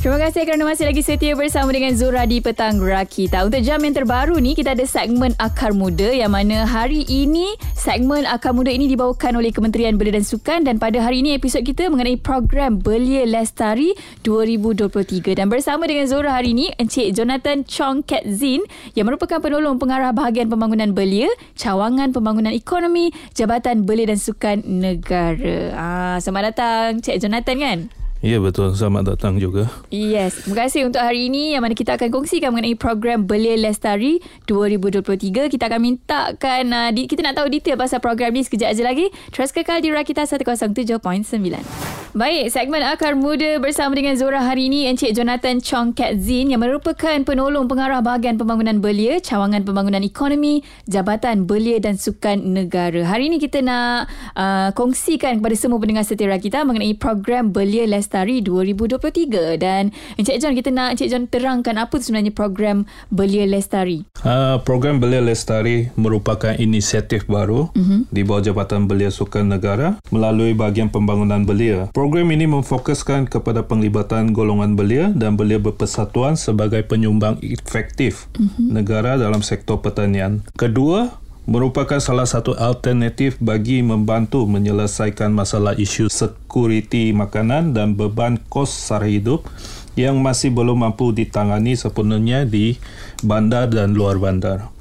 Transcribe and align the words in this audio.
Terima 0.00 0.16
kasih 0.16 0.48
kerana 0.48 0.64
masih 0.64 0.88
lagi 0.88 1.04
setia 1.04 1.36
bersama 1.36 1.76
dengan 1.76 1.92
Zura 1.92 2.24
di 2.24 2.40
Petang 2.40 2.80
Rakita. 2.80 3.44
Untuk 3.44 3.60
jam 3.60 3.84
yang 3.84 3.92
terbaru 3.92 4.40
ni, 4.40 4.56
kita 4.56 4.72
ada 4.72 4.88
segmen 4.88 5.36
Akar 5.36 5.76
Muda 5.76 6.08
yang 6.08 6.32
mana 6.32 6.64
hari 6.64 7.04
ini, 7.04 7.52
segmen 7.76 8.24
Akar 8.24 8.56
Muda 8.56 8.72
ini 8.72 8.88
dibawakan 8.88 9.36
oleh 9.36 9.52
Kementerian 9.52 10.00
Belia 10.00 10.16
dan 10.16 10.24
Sukan 10.24 10.64
dan 10.64 10.80
pada 10.80 11.04
hari 11.04 11.20
ini 11.20 11.36
episod 11.36 11.60
kita 11.60 11.92
mengenai 11.92 12.16
program 12.16 12.80
Belia 12.80 13.28
Lestari 13.28 13.92
2023. 14.24 15.36
Dan 15.36 15.52
bersama 15.52 15.84
dengan 15.84 16.08
Zura 16.08 16.32
hari 16.32 16.56
ini, 16.56 16.72
Encik 16.80 17.12
Jonathan 17.12 17.60
Chong 17.68 18.00
Kat 18.00 18.24
Zin 18.24 18.64
yang 18.96 19.04
merupakan 19.04 19.36
penolong 19.36 19.76
pengarah 19.76 20.16
bahagian 20.16 20.48
pembangunan 20.48 20.96
belia, 20.96 21.28
cawangan 21.60 22.16
pembangunan 22.16 22.56
ekonomi, 22.56 23.12
Jabatan 23.36 23.84
Belia 23.84 24.08
dan 24.08 24.16
Sukan 24.16 24.64
Negara. 24.64 25.76
Ah, 25.76 26.16
selamat 26.24 26.56
datang 26.56 27.04
Encik 27.04 27.20
Jonathan 27.20 27.58
kan? 27.60 27.99
Ya 28.20 28.36
betul. 28.36 28.76
Selamat 28.76 29.16
datang 29.16 29.40
juga. 29.40 29.72
Yes. 29.88 30.44
Terima 30.44 30.68
kasih 30.68 30.84
untuk 30.84 31.00
hari 31.00 31.32
ini 31.32 31.56
Yang 31.56 31.62
mana 31.64 31.74
kita 31.74 31.90
akan 31.96 32.08
kongsikan 32.12 32.52
Mengenai 32.52 32.76
program 32.76 33.24
Belia 33.24 33.56
Lestari 33.56 34.20
2023 34.44 35.48
Kita 35.48 35.72
akan 35.72 35.80
mintakan 35.80 36.64
uh, 36.68 36.90
di, 36.92 37.08
Kita 37.08 37.24
nak 37.24 37.40
tahu 37.40 37.48
detail 37.48 37.80
Pasal 37.80 38.04
program 38.04 38.36
ni 38.36 38.44
Sekejap 38.44 38.76
aja 38.76 38.82
lagi. 38.84 39.08
Terus 39.32 39.56
kekal 39.56 39.80
di 39.80 39.88
Rakita 39.88 40.28
107.9 40.28 41.89
Baik, 42.10 42.50
segmen 42.50 42.82
Akar 42.82 43.14
Muda 43.14 43.62
bersama 43.62 43.94
dengan 43.94 44.18
Zora 44.18 44.42
hari 44.42 44.66
ini 44.66 44.90
Encik 44.90 45.14
Jonathan 45.14 45.62
Chong 45.62 45.94
Kat 45.94 46.18
Zin 46.18 46.50
yang 46.50 46.58
merupakan 46.58 47.22
penolong 47.22 47.70
pengarah 47.70 48.02
bahagian 48.02 48.34
pembangunan 48.34 48.82
belia, 48.82 49.22
cawangan 49.22 49.62
pembangunan 49.62 50.02
ekonomi, 50.02 50.66
Jabatan 50.90 51.46
Belia 51.46 51.78
dan 51.78 51.94
Sukan 51.94 52.50
Negara. 52.50 53.06
Hari 53.06 53.30
ini 53.30 53.38
kita 53.38 53.62
nak 53.62 54.10
uh, 54.34 54.74
kongsikan 54.74 55.38
kepada 55.38 55.54
semua 55.54 55.78
pendengar 55.78 56.02
setia 56.02 56.34
kita 56.34 56.66
mengenai 56.66 56.98
program 56.98 57.54
Belia 57.54 57.86
Lestari 57.86 58.42
2023 58.42 59.62
dan 59.62 59.94
Encik 60.18 60.42
John 60.42 60.58
kita 60.58 60.74
nak 60.74 60.98
Encik 60.98 61.14
John 61.14 61.30
terangkan 61.30 61.78
apa 61.78 61.94
sebenarnya 62.02 62.34
program 62.34 62.90
Belia 63.14 63.46
Lestari. 63.46 64.02
Uh, 64.26 64.58
program 64.66 64.98
Belia 64.98 65.22
Lestari 65.22 65.94
merupakan 65.94 66.58
inisiatif 66.58 67.30
baru 67.30 67.70
uh-huh. 67.70 68.10
di 68.10 68.26
bawah 68.26 68.42
Jabatan 68.42 68.90
Belia 68.90 69.14
Sukan 69.14 69.46
Negara 69.46 70.02
melalui 70.10 70.58
bahagian 70.58 70.90
pembangunan 70.90 71.46
belia. 71.46 71.86
Program 72.00 72.32
ini 72.32 72.48
memfokuskan 72.48 73.28
kepada 73.28 73.60
penglibatan 73.60 74.32
golongan 74.32 74.72
belia 74.72 75.12
dan 75.12 75.36
belia 75.36 75.60
berpersatuan 75.60 76.32
sebagai 76.32 76.80
penyumbang 76.80 77.36
efektif 77.44 78.24
mm-hmm. 78.40 78.72
negara 78.72 79.20
dalam 79.20 79.44
sektor 79.44 79.84
pertanian. 79.84 80.40
Kedua, 80.56 81.12
merupakan 81.44 82.00
salah 82.00 82.24
satu 82.24 82.56
alternatif 82.56 83.36
bagi 83.36 83.84
membantu 83.84 84.48
menyelesaikan 84.48 85.28
masalah 85.28 85.76
isu 85.76 86.08
sekuriti 86.08 87.12
makanan 87.12 87.76
dan 87.76 87.92
beban 87.92 88.40
kos 88.48 88.72
sara 88.72 89.04
hidup 89.04 89.44
yang 89.92 90.24
masih 90.24 90.56
belum 90.56 90.80
mampu 90.80 91.12
ditangani 91.12 91.76
sepenuhnya 91.76 92.48
di 92.48 92.80
bandar 93.20 93.68
dan 93.68 93.92
luar 93.92 94.16
bandar. 94.16 94.72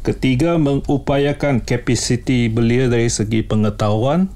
Ketiga, 0.00 0.56
mengupayakan 0.56 1.60
kapasiti 1.60 2.48
belia 2.48 2.88
dari 2.88 3.12
segi 3.12 3.44
pengetahuan 3.44 4.32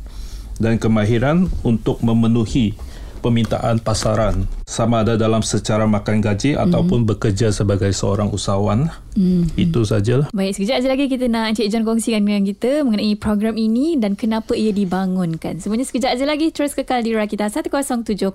dan 0.60 0.76
kemahiran 0.76 1.48
untuk 1.64 1.98
memenuhi 2.04 2.76
permintaan 3.24 3.80
pasaran 3.80 4.59
sama 4.70 5.02
ada 5.02 5.18
dalam 5.18 5.42
secara 5.42 5.82
makan 5.82 6.22
gaji 6.22 6.54
mm. 6.54 6.62
ataupun 6.62 7.02
bekerja 7.02 7.50
sebagai 7.50 7.90
seorang 7.90 8.30
usahawan. 8.30 8.86
Mm. 9.18 9.50
Itu 9.58 9.82
sajalah. 9.82 10.30
Baik, 10.30 10.54
sekejap 10.54 10.78
saja 10.78 10.88
lagi 10.94 11.10
kita 11.10 11.26
nak 11.26 11.50
Encik 11.50 11.66
John 11.74 11.82
kongsikan 11.82 12.22
dengan 12.22 12.46
kita 12.46 12.86
mengenai 12.86 13.18
program 13.18 13.58
ini 13.58 13.98
dan 13.98 14.14
kenapa 14.14 14.54
ia 14.54 14.70
dibangunkan. 14.70 15.58
Semuanya 15.58 15.82
sekejap 15.82 16.14
saja 16.14 16.22
lagi 16.22 16.54
terus 16.54 16.78
kekal 16.78 17.02
di 17.02 17.18
Rakita 17.18 17.50
107.9. 17.50 18.30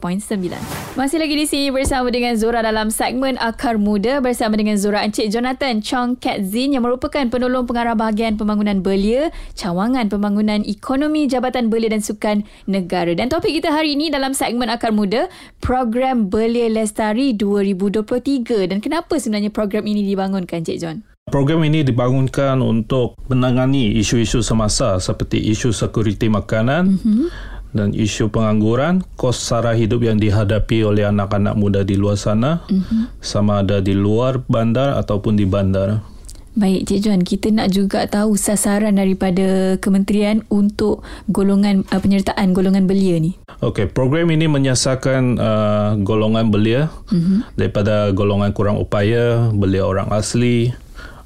Masih 0.99 1.17
lagi 1.23 1.35
di 1.39 1.47
sini 1.47 1.71
bersama 1.71 2.11
dengan 2.11 2.35
Zora 2.35 2.59
dalam 2.59 2.91
segmen 2.91 3.39
Akar 3.39 3.79
Muda 3.79 4.19
bersama 4.19 4.59
dengan 4.59 4.75
Zora 4.75 5.07
Encik 5.07 5.31
Jonathan 5.31 5.79
Chong 5.79 6.19
Kat 6.19 6.43
Zin 6.43 6.75
yang 6.75 6.83
merupakan 6.83 7.23
penolong 7.31 7.63
pengarah 7.63 7.95
bahagian 7.95 8.35
pembangunan 8.35 8.83
belia, 8.83 9.31
cawangan 9.55 10.11
pembangunan 10.11 10.59
ekonomi 10.67 11.31
Jabatan 11.31 11.71
Belia 11.71 11.95
dan 11.95 12.03
Sukan 12.03 12.43
Negara. 12.67 13.15
Dan 13.15 13.31
topik 13.31 13.55
kita 13.55 13.71
hari 13.71 13.95
ini 13.95 14.11
dalam 14.11 14.35
segmen 14.35 14.67
Akar 14.67 14.91
Muda, 14.91 15.31
program 15.63 16.24
Belia 16.25 16.65
Lestari 16.73 17.37
2023 17.37 18.65
dan 18.65 18.81
kenapa 18.81 19.21
sebenarnya 19.21 19.53
program 19.53 19.85
ini 19.85 20.01
dibangunkan 20.01 20.65
Cik 20.65 20.77
John? 20.81 21.05
Program 21.29 21.61
ini 21.65 21.81
dibangunkan 21.81 22.61
untuk 22.61 23.17
menangani 23.29 23.97
isu-isu 23.97 24.45
semasa 24.45 25.01
seperti 25.01 25.41
isu 25.41 25.73
sekuriti 25.73 26.29
makanan 26.29 27.01
mm-hmm. 27.01 27.27
dan 27.73 27.93
isu 27.97 28.29
pengangguran, 28.29 29.01
kos 29.17 29.41
sara 29.41 29.73
hidup 29.73 30.05
yang 30.05 30.21
dihadapi 30.21 30.85
oleh 30.85 31.05
anak-anak 31.09 31.57
muda 31.57 31.81
di 31.81 31.97
luar 31.97 32.17
sana 32.17 32.61
mm-hmm. 32.69 33.21
sama 33.25 33.65
ada 33.65 33.81
di 33.81 33.97
luar 33.97 34.41
bandar 34.45 34.97
ataupun 35.01 35.33
di 35.33 35.49
bandar. 35.49 36.14
Baik 36.55 36.87
Cik 36.87 36.99
Juan, 37.03 37.19
kita 37.19 37.51
nak 37.51 37.67
juga 37.75 38.07
tahu 38.07 38.39
sasaran 38.39 38.95
daripada 38.95 39.75
kementerian 39.83 40.39
untuk 40.47 41.03
golongan 41.27 41.83
uh, 41.91 41.99
penyertaan 41.99 42.55
golongan 42.55 42.87
belia 42.87 43.19
ni. 43.19 43.35
Okey, 43.59 43.91
program 43.91 44.31
ini 44.31 44.47
menyasarkan 44.47 45.35
uh, 45.35 45.99
golongan 45.99 46.55
belia 46.55 46.87
mm-hmm. 47.11 47.59
daripada 47.59 48.15
golongan 48.15 48.55
kurang 48.55 48.79
upaya, 48.79 49.51
belia 49.51 49.83
orang 49.83 50.07
asli, 50.15 50.71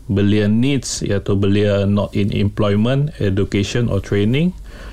belia 0.09 0.49
needs 0.49 1.05
iaitu 1.05 1.37
belia 1.37 1.85
not 1.85 2.09
in 2.17 2.33
employment, 2.33 3.13
education 3.21 3.85
or 3.85 4.01
training 4.01 4.49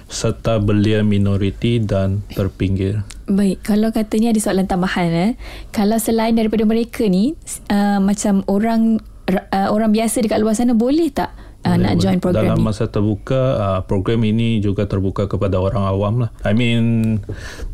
serta 0.06 0.60
belia 0.60 1.00
minoriti 1.00 1.80
dan 1.80 2.20
terpinggir. 2.36 3.02
Baik, 3.26 3.64
kalau 3.64 3.88
katanya 3.88 4.36
ada 4.36 4.40
soalan 4.44 4.68
tambahan 4.68 5.10
eh. 5.10 5.32
Kalau 5.72 5.96
selain 5.96 6.36
daripada 6.36 6.62
mereka 6.68 7.08
ni 7.08 7.34
uh, 7.72 7.98
macam 8.04 8.44
orang 8.46 9.00
uh, 9.30 9.68
orang 9.74 9.90
biasa 9.90 10.22
dekat 10.22 10.38
luar 10.38 10.54
sana 10.54 10.72
boleh 10.72 11.10
tak 11.10 11.34
uh, 11.66 11.74
boleh, 11.74 11.82
nak 11.82 11.94
join 11.98 12.18
program 12.22 12.54
dalam 12.54 12.58
ni? 12.62 12.66
masa 12.66 12.86
terbuka 12.86 13.40
uh, 13.58 13.80
program 13.82 14.22
ini 14.22 14.62
juga 14.62 14.86
terbuka 14.86 15.26
kepada 15.26 15.58
orang 15.58 15.84
awam 15.86 16.14
lah. 16.26 16.30
I 16.46 16.54
mean 16.54 17.18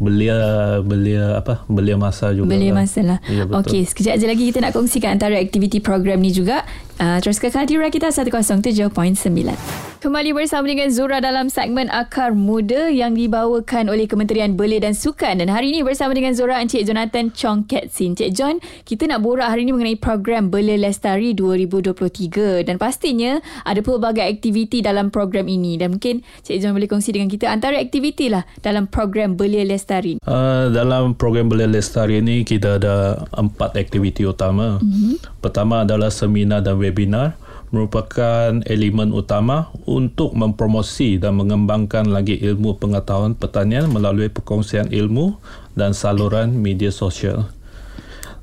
belia 0.00 0.80
belia 0.80 1.36
apa? 1.36 1.68
Belia 1.68 2.00
masa 2.00 2.32
juga 2.32 2.48
belia 2.48 2.72
lah. 2.72 2.84
masa 2.84 3.00
lah. 3.04 3.18
Ya, 3.28 3.44
Okey, 3.44 3.84
sekejap 3.84 4.16
je 4.16 4.26
lagi 4.26 4.44
kita 4.48 4.64
nak 4.64 4.72
kongsikan 4.72 5.20
antara 5.20 5.36
aktiviti 5.36 5.84
program 5.84 6.24
ni 6.24 6.32
juga. 6.32 6.64
Uh, 6.96 7.20
terus 7.20 7.36
ke 7.36 7.52
Kadira 7.52 7.92
kita 7.92 8.08
107.9 8.08 9.91
Kembali 10.02 10.34
bersama 10.34 10.66
dengan 10.66 10.90
Zura 10.90 11.22
dalam 11.22 11.46
segmen 11.46 11.86
Akar 11.86 12.34
Muda 12.34 12.90
yang 12.90 13.14
dibawakan 13.14 13.86
oleh 13.86 14.10
Kementerian 14.10 14.58
Belia 14.58 14.82
dan 14.82 14.98
Sukan. 14.98 15.38
Dan 15.38 15.46
hari 15.46 15.70
ini 15.70 15.86
bersama 15.86 16.10
dengan 16.10 16.34
Zura 16.34 16.58
Encik 16.58 16.82
Jonathan 16.90 17.30
Chong 17.30 17.70
Kat 17.70 17.86
Sin. 17.86 18.18
Encik 18.18 18.34
John, 18.34 18.58
kita 18.82 19.06
nak 19.06 19.22
borak 19.22 19.46
hari 19.46 19.62
ini 19.62 19.70
mengenai 19.70 19.94
program 19.94 20.50
Belia 20.50 20.74
Lestari 20.74 21.38
2023. 21.38 22.66
Dan 22.66 22.82
pastinya 22.82 23.38
ada 23.62 23.78
pelbagai 23.78 24.26
aktiviti 24.26 24.82
dalam 24.82 25.14
program 25.14 25.46
ini. 25.46 25.78
Dan 25.78 25.94
mungkin 25.94 26.26
Encik 26.42 26.58
John 26.58 26.74
boleh 26.74 26.90
kongsi 26.90 27.14
dengan 27.14 27.30
kita 27.30 27.46
antara 27.54 27.78
aktiviti 27.78 28.26
lah 28.26 28.42
dalam 28.58 28.90
program 28.90 29.38
Belia 29.38 29.62
Lestari. 29.62 30.18
Uh, 30.26 30.66
dalam 30.74 31.14
program 31.14 31.46
Belia 31.46 31.70
Lestari 31.70 32.18
ini 32.18 32.42
kita 32.42 32.82
ada 32.82 33.22
empat 33.38 33.78
aktiviti 33.78 34.26
utama. 34.26 34.82
Mm-hmm. 34.82 35.38
Pertama 35.38 35.86
adalah 35.86 36.10
seminar 36.10 36.58
dan 36.66 36.74
webinar 36.82 37.38
merupakan 37.72 38.60
elemen 38.68 39.16
utama 39.16 39.72
untuk 39.88 40.36
mempromosi 40.36 41.16
dan 41.16 41.40
mengembangkan 41.40 42.04
lagi 42.04 42.36
ilmu 42.36 42.76
pengetahuan 42.76 43.32
pertanian 43.32 43.88
melalui 43.88 44.28
perkongsian 44.28 44.92
ilmu 44.92 45.40
dan 45.72 45.96
saluran 45.96 46.52
media 46.52 46.92
sosial. 46.92 47.48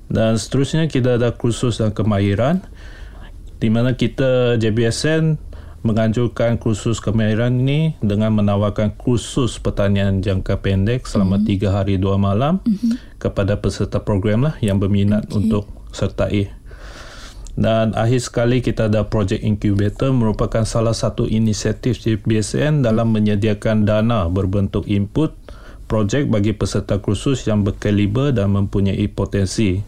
Dan 0.10 0.42
seterusnya 0.42 0.90
kita 0.90 1.22
ada 1.22 1.38
kursus 1.38 1.78
dan 1.78 1.94
kemahiran 1.94 2.66
di 3.62 3.70
mana 3.70 3.94
kita 3.94 4.58
JBSN 4.58 5.38
menganjurkan 5.80 6.60
kursus 6.60 7.00
kemahiran 7.00 7.56
ini 7.56 7.96
dengan 8.04 8.36
menawarkan 8.36 8.98
kursus 9.00 9.62
pertanian 9.62 10.20
jangka 10.20 10.60
pendek 10.60 11.08
selama 11.08 11.40
mm-hmm. 11.40 11.48
tiga 11.48 11.70
hari 11.72 11.96
dua 11.96 12.20
malam 12.20 12.60
mm-hmm. 12.66 13.22
kepada 13.22 13.56
peserta 13.62 14.04
program 14.04 14.44
lah 14.50 14.56
yang 14.60 14.82
berminat 14.82 15.30
okay. 15.30 15.38
untuk 15.40 15.64
sertai. 15.96 16.52
Dan 17.58 17.98
akhir 17.98 18.22
sekali 18.24 18.62
kita 18.62 18.92
ada 18.92 19.08
projek 19.08 19.42
incubator 19.42 20.14
merupakan 20.14 20.64
salah 20.64 20.94
satu 20.94 21.26
inisiatif 21.26 22.02
BSN 22.24 22.86
dalam 22.86 23.10
menyediakan 23.14 23.84
dana 23.88 24.30
berbentuk 24.30 24.86
input 24.86 25.34
projek 25.90 26.30
bagi 26.30 26.54
peserta 26.54 27.02
kursus 27.02 27.50
yang 27.50 27.66
berkaliber 27.66 28.30
dan 28.30 28.54
mempunyai 28.54 29.10
potensi. 29.10 29.82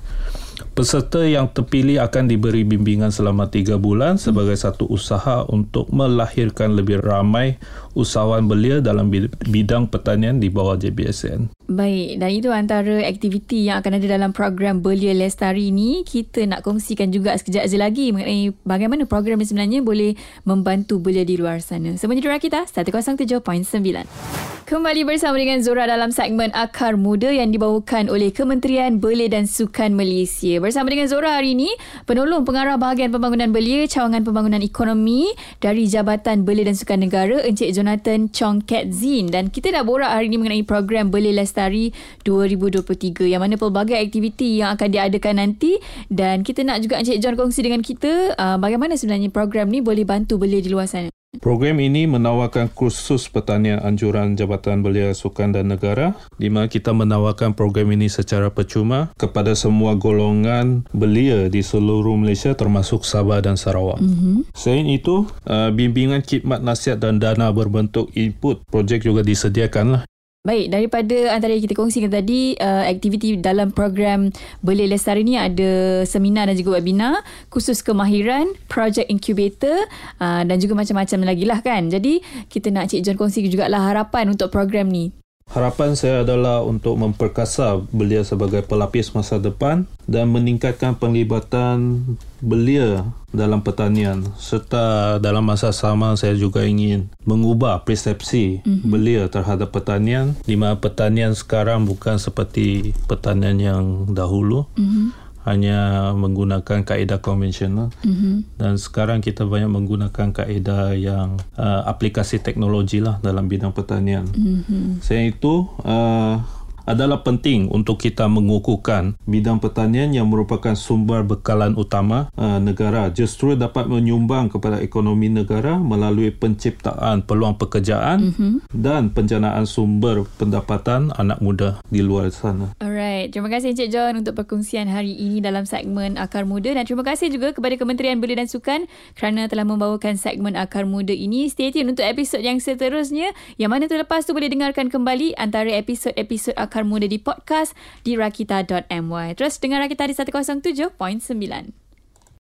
Peserta 0.71 1.21
yang 1.25 1.49
terpilih 1.51 1.99
akan 2.01 2.31
diberi 2.31 2.63
bimbingan 2.63 3.11
selama 3.11 3.49
3 3.49 3.75
bulan 3.81 4.15
sebagai 4.15 4.55
satu 4.55 4.87
usaha 4.87 5.43
untuk 5.49 5.89
melahirkan 5.91 6.73
lebih 6.77 7.03
ramai 7.03 7.57
usahawan 7.91 8.47
belia 8.47 8.79
dalam 8.79 9.11
bidang 9.47 9.91
pertanian 9.91 10.39
di 10.39 10.47
bawah 10.47 10.79
JBSN. 10.79 11.51
Baik, 11.71 12.19
dan 12.19 12.29
itu 12.35 12.49
antara 12.51 12.99
aktiviti 13.07 13.71
yang 13.71 13.79
akan 13.79 13.99
ada 13.99 14.07
dalam 14.19 14.31
program 14.35 14.83
Belia 14.83 15.15
Lestari 15.15 15.71
ini. 15.71 16.03
Kita 16.03 16.43
nak 16.43 16.67
kongsikan 16.67 17.15
juga 17.15 17.31
sekejap 17.39 17.63
saja 17.63 17.79
lagi 17.79 18.11
mengenai 18.11 18.51
bagaimana 18.67 19.07
program 19.07 19.39
ini 19.39 19.47
sebenarnya 19.47 19.79
boleh 19.79 20.11
membantu 20.43 20.99
belia 20.99 21.23
di 21.23 21.39
luar 21.39 21.63
sana. 21.63 21.95
Semuanya 21.95 22.27
di 22.27 22.43
kita 22.43 22.67
107.9. 22.67 24.50
Kembali 24.71 25.03
bersama 25.03 25.35
dengan 25.35 25.59
Zora 25.59 25.83
dalam 25.83 26.15
segmen 26.15 26.47
Akar 26.55 26.95
Muda 26.95 27.27
yang 27.27 27.51
dibawakan 27.51 28.07
oleh 28.07 28.31
Kementerian 28.31 29.03
Belia 29.03 29.27
dan 29.27 29.43
Sukan 29.43 29.91
Malaysia. 29.91 30.63
Bersama 30.63 30.87
dengan 30.87 31.11
Zora 31.11 31.35
hari 31.35 31.59
ini, 31.59 31.67
penolong 32.07 32.47
pengarah 32.47 32.79
bahagian 32.79 33.11
pembangunan 33.11 33.51
belia 33.51 33.83
cawangan 33.83 34.23
pembangunan 34.23 34.63
ekonomi 34.63 35.27
dari 35.59 35.91
Jabatan 35.91 36.47
Belia 36.47 36.71
dan 36.71 36.79
Sukan 36.79 37.03
Negara 37.03 37.43
Encik 37.43 37.75
Jonathan 37.75 38.31
Chong 38.31 38.63
Kat 38.63 38.95
Zin. 38.95 39.27
Dan 39.27 39.51
kita 39.51 39.75
dah 39.75 39.83
borak 39.83 40.07
hari 40.07 40.31
ini 40.31 40.39
mengenai 40.39 40.63
program 40.63 41.11
Belia 41.11 41.35
Lestari 41.35 41.91
2023 42.23 43.27
yang 43.27 43.43
mana 43.43 43.59
pelbagai 43.59 43.99
aktiviti 43.99 44.63
yang 44.63 44.79
akan 44.79 44.87
diadakan 44.87 45.43
nanti 45.43 45.83
dan 46.07 46.47
kita 46.47 46.63
nak 46.63 46.79
juga 46.79 46.95
Encik 46.95 47.19
John 47.19 47.35
kongsi 47.35 47.59
dengan 47.59 47.83
kita 47.83 48.39
uh, 48.39 48.55
bagaimana 48.55 48.95
sebenarnya 48.95 49.35
program 49.35 49.67
ni 49.67 49.83
boleh 49.83 50.07
bantu 50.07 50.39
belia 50.39 50.63
di 50.63 50.71
luar 50.71 50.87
sana. 50.87 51.11
Program 51.41 51.81
ini 51.81 52.05
menawarkan 52.05 52.69
kursus 52.69 53.25
pertanian 53.25 53.81
anjuran 53.81 54.37
Jabatan 54.37 54.85
Belia 54.85 55.09
Sukan 55.17 55.57
dan 55.57 55.73
Negara 55.73 56.13
di 56.37 56.53
mana 56.53 56.69
kita 56.69 56.93
menawarkan 56.93 57.57
program 57.57 57.89
ini 57.97 58.13
secara 58.13 58.53
percuma 58.53 59.09
kepada 59.17 59.57
semua 59.57 59.97
golongan 59.97 60.85
belia 60.93 61.49
di 61.49 61.65
seluruh 61.65 62.13
Malaysia 62.13 62.53
termasuk 62.53 63.01
Sabah 63.09 63.41
dan 63.41 63.57
Sarawak. 63.57 63.97
Mm-hmm. 63.97 64.53
Selain 64.53 64.85
itu, 64.85 65.25
uh, 65.49 65.73
bimbingan 65.73 66.21
khidmat 66.21 66.61
nasihat 66.61 67.01
dan 67.01 67.17
dana 67.17 67.49
berbentuk 67.49 68.13
input 68.13 68.61
projek 68.69 69.01
juga 69.01 69.25
disediakan 69.25 69.97
lah 69.97 70.03
Baik, 70.41 70.73
daripada 70.73 71.37
antara 71.37 71.53
yang 71.53 71.61
kita 71.61 71.77
kongsikan 71.77 72.09
tadi, 72.09 72.57
uh, 72.57 72.89
aktiviti 72.89 73.37
dalam 73.37 73.69
program 73.69 74.33
Belia 74.65 74.89
Lestari 74.89 75.21
ni 75.21 75.37
ada 75.37 76.01
seminar 76.01 76.49
dan 76.49 76.57
juga 76.57 76.81
webinar, 76.81 77.21
khusus 77.53 77.85
kemahiran, 77.85 78.49
project 78.65 79.05
incubator 79.13 79.85
uh, 80.17 80.41
dan 80.41 80.57
juga 80.57 80.73
macam-macam 80.73 81.29
lagi 81.29 81.45
lah 81.45 81.61
kan. 81.61 81.93
Jadi, 81.93 82.25
kita 82.49 82.73
nak 82.73 82.89
Cik 82.89 83.05
John 83.05 83.17
kongsi 83.21 83.45
juga 83.53 83.69
lah 83.69 83.93
harapan 83.93 84.33
untuk 84.33 84.49
program 84.49 84.89
ni. 84.89 85.13
Harapan 85.51 85.99
saya 85.99 86.23
adalah 86.23 86.63
untuk 86.63 86.95
memperkasa 86.95 87.83
belia 87.91 88.23
sebagai 88.23 88.63
pelapis 88.63 89.11
masa 89.11 89.35
depan 89.35 89.83
dan 90.07 90.31
meningkatkan 90.31 90.95
penglibatan 90.95 91.99
belia 92.39 93.03
dalam 93.35 93.59
pertanian. 93.59 94.23
Serta 94.39 95.19
dalam 95.19 95.43
masa 95.43 95.75
sama 95.75 96.15
saya 96.15 96.39
juga 96.39 96.63
ingin 96.63 97.11
mengubah 97.27 97.83
persepsi 97.83 98.63
mm-hmm. 98.63 98.87
belia 98.87 99.23
terhadap 99.27 99.75
pertanian 99.75 100.39
di 100.47 100.55
mana 100.55 100.79
pertanian 100.79 101.35
sekarang 101.35 101.83
bukan 101.83 102.15
seperti 102.15 102.95
pertanian 103.11 103.59
yang 103.59 103.83
dahulu. 104.07 104.71
Mm-hmm 104.79 105.30
hanya 105.45 106.11
menggunakan 106.13 106.85
kaedah 106.85 107.19
konvensional 107.19 107.89
mm-hmm. 108.05 108.61
dan 108.61 108.77
sekarang 108.77 109.19
kita 109.19 109.45
banyak 109.45 109.69
menggunakan 109.69 110.29
kaedah 110.33 110.93
yang 110.93 111.41
uh, 111.57 111.81
aplikasi 111.89 112.41
teknologi 112.41 113.01
lah 113.01 113.17
dalam 113.25 113.49
bidang 113.49 113.73
pertanian. 113.73 114.29
Mm-hmm. 114.29 115.01
Selain 115.01 115.33
itu 115.33 115.65
uh, 115.81 116.41
adalah 116.85 117.21
penting 117.21 117.69
untuk 117.69 118.01
kita 118.01 118.25
mengukuhkan 118.25 119.17
bidang 119.29 119.61
pertanian 119.61 120.11
yang 120.13 120.27
merupakan 120.29 120.73
sumber 120.73 121.21
bekalan 121.21 121.77
utama 121.77 122.29
uh, 122.35 122.57
negara 122.57 123.09
justru 123.13 123.53
dapat 123.53 123.87
menyumbang 123.87 124.49
kepada 124.49 124.81
ekonomi 124.81 125.29
negara 125.29 125.77
melalui 125.77 126.33
penciptaan 126.33 127.23
peluang 127.25 127.55
pekerjaan 127.57 128.33
mm-hmm. 128.33 128.53
dan 128.73 129.13
penjanaan 129.13 129.65
sumber 129.69 130.25
pendapatan 130.35 131.13
anak 131.15 131.39
muda 131.39 131.79
di 131.87 132.01
luar 132.01 132.33
sana. 132.33 132.73
Alright, 132.81 133.10
terima 133.29 133.51
kasih 133.51 133.75
Encik 133.75 133.93
John 133.93 134.17
untuk 134.17 134.33
perkongsian 134.33 134.89
hari 134.89 135.13
ini 135.13 135.43
dalam 135.43 135.67
segmen 135.67 136.17
Akar 136.17 136.47
Muda 136.47 136.71
dan 136.71 136.87
terima 136.87 137.03
kasih 137.03 137.29
juga 137.29 137.51
kepada 137.51 137.75
Kementerian 137.75 138.17
Belia 138.17 138.39
dan 138.39 138.49
Sukan 138.49 138.89
kerana 139.13 139.51
telah 139.51 139.67
membawakan 139.67 140.15
segmen 140.15 140.55
Akar 140.55 140.87
Muda 140.87 141.11
ini. 141.11 141.51
Stay 141.51 141.69
tune 141.69 141.91
untuk 141.91 142.07
episod 142.07 142.39
yang 142.39 142.57
seterusnya 142.57 143.35
yang 143.59 143.69
mana 143.69 143.91
tu 143.91 143.99
lepas 143.99 144.23
tu 144.23 144.31
boleh 144.31 144.47
dengarkan 144.47 144.87
kembali 144.87 145.35
antara 145.35 145.69
episod-episod 145.75 146.55
Akar 146.55 146.87
Muda 146.87 147.05
di 147.05 147.19
podcast 147.19 147.75
di 148.07 148.15
rakita.my. 148.15 149.37
Terus 149.37 149.59
dengar 149.59 149.83
Rakita 149.83 150.07
di 150.07 150.15
107.9. 150.15 151.80